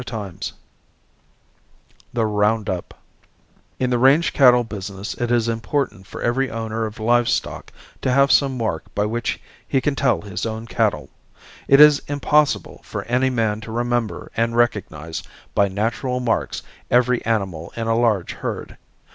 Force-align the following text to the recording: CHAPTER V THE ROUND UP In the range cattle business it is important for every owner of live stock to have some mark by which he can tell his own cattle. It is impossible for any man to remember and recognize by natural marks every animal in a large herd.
CHAPTER 0.03 0.35
V 0.35 0.53
THE 2.13 2.25
ROUND 2.25 2.71
UP 2.71 2.95
In 3.79 3.91
the 3.91 3.99
range 3.99 4.33
cattle 4.33 4.63
business 4.63 5.13
it 5.13 5.29
is 5.29 5.47
important 5.47 6.07
for 6.07 6.23
every 6.23 6.49
owner 6.49 6.87
of 6.87 6.99
live 6.99 7.29
stock 7.29 7.71
to 8.01 8.11
have 8.11 8.31
some 8.31 8.57
mark 8.57 8.85
by 8.95 9.05
which 9.05 9.39
he 9.67 9.79
can 9.79 9.93
tell 9.93 10.21
his 10.21 10.43
own 10.43 10.65
cattle. 10.65 11.09
It 11.67 11.79
is 11.79 12.01
impossible 12.07 12.81
for 12.83 13.03
any 13.03 13.29
man 13.29 13.61
to 13.61 13.71
remember 13.71 14.31
and 14.35 14.55
recognize 14.55 15.21
by 15.53 15.67
natural 15.67 16.19
marks 16.19 16.63
every 16.89 17.23
animal 17.23 17.71
in 17.75 17.85
a 17.85 17.95
large 17.95 18.33
herd. 18.33 18.77